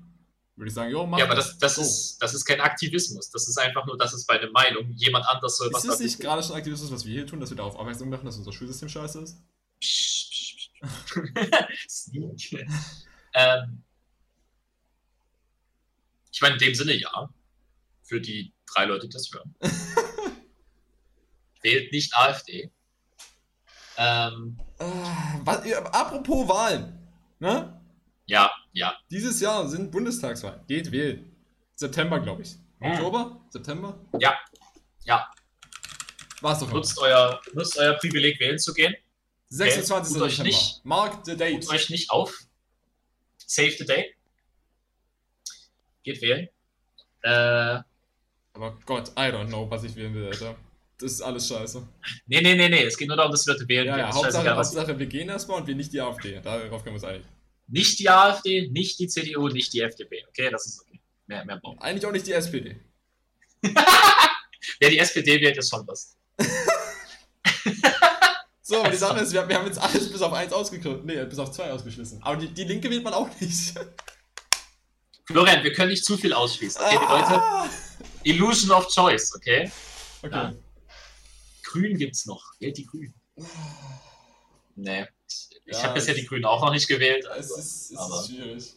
[0.57, 1.83] Würde ich sagen, jo, mach ja, aber das, das, So.
[1.83, 3.31] ist, das ist kein Aktivismus.
[3.31, 4.91] Das ist einfach nur, das ist bei einer Meinung.
[4.97, 7.51] Jemand anders soll was Ist dazu nicht gerade schon Aktivismus, was wir hier tun, dass
[7.51, 9.37] wir darauf aufmerksam machen, dass unser Schulsystem scheiße ist?
[9.81, 11.89] Psch, psch, psch.
[11.89, 12.67] Sneak.
[13.35, 13.83] ähm,
[16.33, 17.29] ich meine, in dem Sinne ja.
[18.03, 19.55] Für die drei Leute, die das hören.
[21.63, 22.73] Wählt nicht AfD.
[23.99, 24.85] Ähm, Äh,
[25.45, 26.99] was, apropos Wahlen.
[27.39, 27.81] Ne?
[28.27, 28.95] ja, ja.
[29.11, 30.61] Dieses Jahr sind Bundestagswahlen.
[30.69, 31.35] Geht wählen.
[31.75, 32.53] September, glaube ich.
[32.81, 32.93] Hm.
[32.93, 33.41] Oktober?
[33.51, 33.99] September?
[34.21, 34.39] Ja.
[35.05, 35.27] Ja.
[36.43, 36.71] War's doch.
[36.71, 38.95] Nutzt euer, nutzt euer Privileg, wählen zu gehen.
[39.49, 40.13] 26.
[40.15, 40.49] Tut euch September.
[40.57, 41.63] nicht- Mark the date.
[41.63, 42.33] Tut euch nicht auf.
[43.39, 44.15] Save the day.
[46.03, 46.49] Geht wählen.
[47.23, 47.81] Äh,
[48.53, 50.57] Aber Gott, I don't know, was ich wählen will, Alter.
[50.99, 51.87] Das ist alles scheiße.
[52.27, 52.85] nee, nee, nee, nee.
[52.85, 53.87] Es geht nur darum, dass die Leute wählen.
[53.87, 56.41] Ja, ja, Hauptsache, Hauptsache, wir gehen erstmal und wir nicht die AfD.
[56.41, 57.27] Darauf können wir uns einig.
[57.69, 60.25] Nicht die AfD, nicht die CDU, nicht die FDP.
[60.29, 61.01] Okay, das ist okay.
[61.27, 61.81] Mehr, mehr brauchen.
[61.81, 62.81] Eigentlich auch nicht die SPD.
[64.81, 66.17] Wer die SPD wählt, ist schon was.
[68.69, 69.07] So, aber die Also.
[69.07, 71.03] Sache ist, wir, haben jetzt alles bis auf eins ausgeschlossen.
[71.05, 72.21] Nee, bis auf zwei ausgeschlossen.
[72.21, 73.75] Aber die, die Linke wählt man auch nicht.
[75.25, 76.83] Florian, wir können nicht zu viel ausschließen.
[76.83, 77.41] Okay, die Leute.
[77.41, 77.69] Ah.
[78.25, 79.71] Illusion of Choice, okay?
[80.21, 80.35] Okay.
[80.35, 80.55] Ja.
[81.63, 82.43] Grün gibt's noch.
[82.59, 83.15] Wählt die Grünen.
[84.75, 85.07] Nee.
[85.67, 87.25] Ich, Ja, habe bisher es- die Grünen auch noch nicht gewählt.
[87.25, 87.57] Es Also.
[87.57, 88.75] ist, es aber- ist schwierig.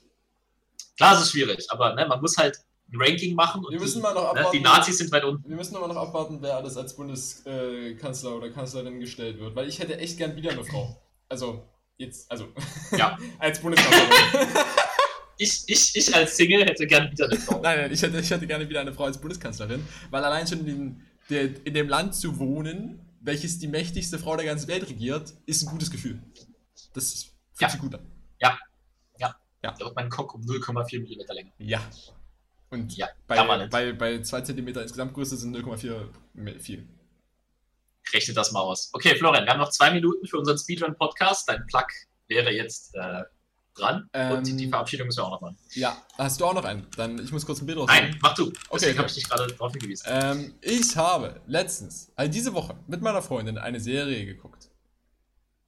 [0.98, 2.58] Klar, es ist schwierig, aber ne, man muss halt
[2.92, 3.64] ein Ranking machen.
[3.64, 4.58] Und Wir müssen die, mal noch ne, abwarten.
[4.58, 5.48] die Nazis sind weit unten.
[5.48, 9.80] Wir müssen aber noch abwarten, wer alles als Bundeskanzler oder Kanzlerin gestellt wird, weil ich
[9.80, 11.00] hätte echt gern wieder eine Frau.
[11.30, 11.64] Also,
[11.98, 12.48] jetzt, also,
[12.98, 13.18] Ja.
[13.40, 14.48] als Bundeskanzlerin.
[15.42, 17.62] Ich, ich, ich als Single hätte gern wieder eine Frau.
[17.62, 20.68] nein, nein, ich hätte, ich hätte gerne wieder eine Frau als Bundeskanzlerin, weil allein schon
[20.68, 25.64] in, in dem Land zu wohnen, welches die mächtigste Frau der ganzen Welt regiert, ist
[25.64, 26.22] ein gutes Gefühl.
[26.94, 27.70] Das fühlt Ja.
[27.70, 28.06] sich gut an.
[29.62, 31.52] Da wird mein Cock um 0,4 mm länger.
[31.58, 31.82] Ja.
[32.70, 36.88] Und Ja, bei, bei, bei 2 cm insgesamt Größe sind 0,4 me- viel.
[38.14, 38.90] Rechne das mal aus.
[38.94, 41.50] Okay, Florian, wir haben noch zwei Minuten für unseren Speedrun-Podcast.
[41.50, 41.88] Dein Plug
[42.28, 43.24] wäre jetzt äh,
[43.76, 44.04] dran.
[44.04, 45.58] und Ähm, die Verabschiedung müssen wir auch noch machen.
[45.72, 46.88] Ja, hast du auch noch einen?
[46.96, 48.02] Dann, ich muss kurz ein Bild raussuchen.
[48.12, 48.46] Nein, mach du.
[48.72, 48.98] Deswegen okay.
[48.98, 50.06] habe ich dich gerade darauf hingewiesen.
[50.10, 54.70] Ähm, ich habe letztens, also diese Woche, mit meiner Freundin eine Serie geguckt.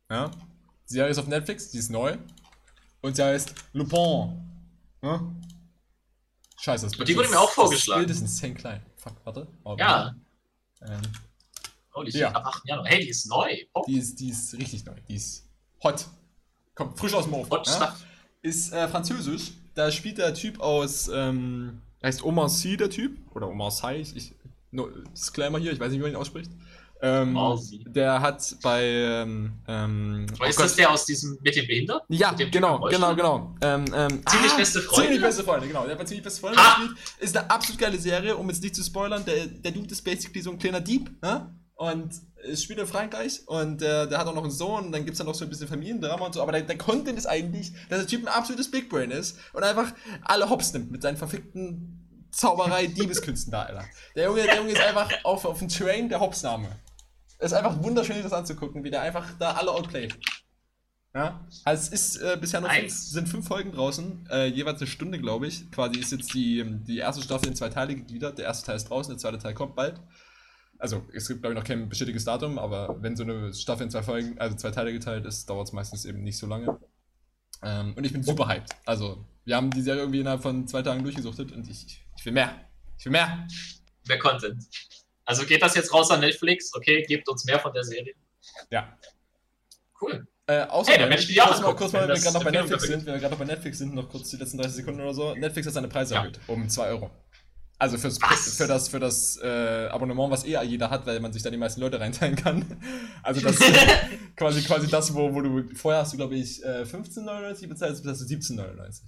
[0.10, 0.32] Ja?
[0.92, 2.18] Die Serie ist auf Netflix, die ist neu.
[3.00, 4.42] Und sie heißt Lupin.
[5.02, 5.22] Ja?
[6.60, 8.06] Scheiße, das Und die wurde mir auch vorgeschlagen.
[8.06, 8.86] Das Bild ist insane klein.
[8.98, 9.48] Fuck, warte.
[9.64, 10.14] Oh, Ja.
[10.82, 11.02] Ähm,
[11.96, 12.28] Holy ja.
[12.28, 12.68] shit, ab 8.
[12.68, 12.88] Januar.
[12.88, 13.58] Hey, die ist neu.
[13.74, 14.96] Oh, die, ist, die ist richtig neu.
[15.08, 15.48] Die ist
[15.82, 16.08] hot.
[16.76, 17.52] Kommt frisch aus dem Ofen.
[17.52, 17.96] Hot ja?
[18.42, 19.54] Ist äh, französisch.
[19.76, 23.18] Da spielt der Typ aus, ähm, heißt Omar Sy, der Typ.
[23.34, 23.94] Oder Omar Sy.
[23.94, 24.34] Ich, ich,
[24.72, 26.52] no, Disclaimer hier, ich weiß nicht, wie man ihn ausspricht.
[27.04, 27.36] Ähm,
[27.88, 32.16] der hat bei, ähm, ähm, Aber ist das der aus diesem mit dem Behinderten?
[32.16, 33.16] ja, genau, genau, Rollstuhl?
[33.16, 33.56] genau.
[33.62, 33.86] Ähm,
[34.30, 35.04] Ziemlich beste Freunde?
[35.04, 35.82] Ziemlich beste Freunde, genau.
[35.84, 36.92] Der hat bei ziemlich beste Freunde gespielt.
[37.20, 39.26] Ist eine absolut geile Serie, um jetzt nicht zu spoilern.
[39.26, 41.56] Der, der Dude ist basically so ein kleiner Dieb, ne?
[41.74, 42.14] Und
[42.56, 45.18] spielt in Frankreich und äh, der hat auch noch einen Sohn und dann gibt es
[45.18, 46.42] dann noch so ein bisschen Familiendrama und so.
[46.42, 49.64] Aber der, der Content ist eigentlich, dass der Typ ein absolutes Big Brain ist und
[49.64, 49.92] einfach
[50.24, 51.98] alle hops nimmt mit seinen verfickten
[52.32, 53.86] Zauberei-Diebeskünsten da, Alter.
[54.16, 56.68] Der Junge, der Junge ist einfach auf, auf dem Train der Hopsname.
[57.42, 60.16] Es ist einfach wunderschön, das anzugucken, wie der einfach da alle outplayt.
[61.14, 64.88] Ja, also es ist äh, bisher noch fünf, sind fünf Folgen draußen, äh, jeweils eine
[64.88, 65.70] Stunde, glaube ich.
[65.72, 68.38] Quasi ist jetzt die, die erste Staffel in zwei Teile gegliedert.
[68.38, 70.00] Der erste Teil ist draußen, der zweite Teil kommt bald.
[70.78, 73.90] Also es gibt, glaube ich, noch kein bestätigtes Datum, aber wenn so eine Staffel in
[73.90, 76.80] zwei Folgen, also zwei Teile geteilt ist, dauert es meistens eben nicht so lange.
[77.64, 78.70] Ähm, und ich bin super hyped.
[78.86, 82.34] Also, wir haben die Serie irgendwie innerhalb von zwei Tagen durchgesuchtet und ich, ich will
[82.34, 82.56] mehr.
[82.98, 83.48] Ich will mehr.
[84.08, 84.64] Mehr Content.
[85.26, 86.74] Also geht das jetzt raus an Netflix?
[86.74, 88.14] Okay, gebt uns mehr von der Serie.
[88.70, 88.98] Ja.
[90.02, 90.28] Cool.
[90.48, 92.44] Äh, außerdem, dann werde ich die auch kurz mal, kurz mal, wenn wir gerade noch
[92.44, 94.76] bei Netflix sind, wenn wir gerade noch bei Netflix sind, noch kurz die letzten 30
[94.78, 95.36] Sekunden oder so.
[95.36, 96.22] Netflix hat seine Preise Ja.
[96.22, 97.12] erhöht um 2 Euro.
[97.78, 98.20] Also fürs,
[98.58, 101.58] für das, für das äh, Abonnement, was eh jeder hat, weil man sich da die
[101.58, 102.80] meisten Leute reinteilen kann.
[103.24, 103.58] Also das
[104.36, 108.04] quasi, quasi das, wo, wo du vorher hast du, glaube ich, äh, 15,99 bezahlt, jetzt
[108.04, 109.02] bezahlst du 17,99.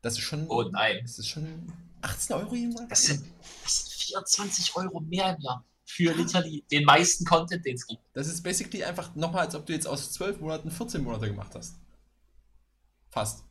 [0.00, 0.46] Das ist schon.
[0.48, 0.98] Oh nein.
[1.02, 2.90] Das ist schon 18 Euro Monat.
[2.90, 3.24] Das sind,
[3.62, 5.64] das sind 24 Euro mehr im Jahr.
[5.84, 8.02] Für literally den meisten Content, den es gibt.
[8.14, 11.54] Das ist basically einfach nochmal, als ob du jetzt aus 12 Monaten 14 Monate gemacht
[11.54, 11.76] hast.
[13.10, 13.44] Fast.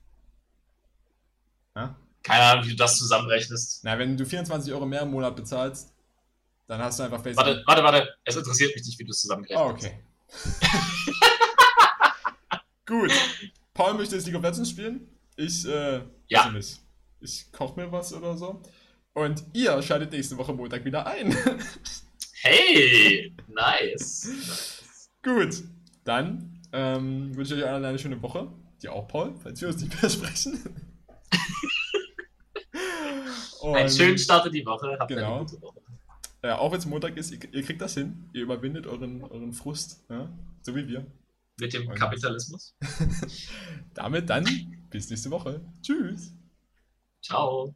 [1.76, 1.96] Ja?
[2.24, 3.84] Keine Ahnung, wie du das zusammenrechnest.
[3.84, 5.94] Na, wenn du 24 Euro mehr im Monat bezahlst,
[6.68, 7.46] Dann hast du einfach Facebook.
[7.46, 8.10] Warte, warte, warte.
[8.24, 10.00] Es interessiert mich nicht, wie du es zusammengerechnet Oh, okay.
[12.86, 13.12] Gut.
[13.74, 15.08] Paul möchte jetzt League of Legends spielen.
[15.36, 16.50] Ich, äh, Ja.
[16.50, 16.80] nicht.
[17.20, 18.62] Ich koche mir was oder so.
[19.14, 21.36] Und ihr schaltet nächste Woche Montag wieder ein.
[22.44, 23.36] Hey!
[23.50, 24.82] Nice.
[25.24, 25.52] Gut.
[25.52, 25.64] Gut.
[26.04, 28.52] Dann ähm, wünsche ich euch allen eine schöne Woche.
[28.82, 30.60] Dir auch, Paul, falls wir uns nicht mehr sprechen.
[33.64, 34.98] Einen Und, schönen Start in die Woche.
[35.00, 35.36] Habt Genau.
[35.36, 35.80] eine gute Woche.
[36.42, 38.28] äh, auch wenn es Montag ist, ihr, ihr kriegt das hin.
[38.34, 40.04] Ihr überwindet euren, euren Frust.
[40.10, 40.28] Ja?
[40.64, 41.06] So wie wir.
[41.60, 42.76] Mit dem Und- Kapitalismus.
[43.94, 44.46] Damit dann
[44.90, 45.62] bis nächste Woche.
[45.84, 46.34] Tschüss.
[47.22, 47.76] Ciao.